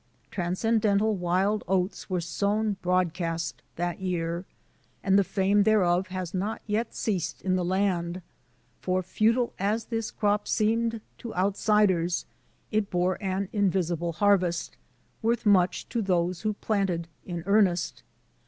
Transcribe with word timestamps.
I 0.01 0.33
Transcendental 0.33 1.15
wild 1.15 1.63
oats 1.67 2.09
were 2.09 2.21
sown 2.21 2.75
broadcast 2.81 3.61
that 3.75 3.99
year, 3.99 4.45
and 5.03 5.15
the 5.15 5.23
fame 5.23 5.61
thereof 5.61 6.07
has 6.07 6.33
not 6.33 6.63
yet 6.65 6.95
ceased 6.95 7.43
in 7.43 7.55
the 7.55 7.63
land; 7.63 8.23
for, 8.79 9.03
futile 9.03 9.53
as 9.59 9.85
this 9.85 10.09
crop 10.09 10.47
seemed 10.47 11.01
to 11.19 11.35
outsiders, 11.35 12.25
it 12.71 12.89
bore 12.89 13.21
an 13.21 13.47
invisible 13.53 14.13
harvest, 14.13 14.75
worth 15.21 15.45
much 15.45 15.87
to 15.89 16.01
those 16.01 16.41
who 16.41 16.53
planted 16.53 17.07
in 17.27 17.43
earnest. 17.45 18.01